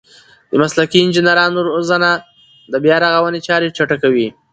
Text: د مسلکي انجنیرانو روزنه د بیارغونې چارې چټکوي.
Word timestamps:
د 0.49 0.53
مسلکي 0.61 0.97
انجنیرانو 1.01 1.59
روزنه 1.69 2.11
د 2.71 2.73
بیارغونې 2.83 3.39
چارې 3.47 3.73
چټکوي. 3.77 4.27